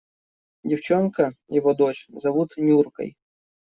Девчонка– 0.63 1.35
его 1.47 1.75
дочь, 1.75 2.07
зовут 2.09 2.57
Нюркой. 2.57 3.15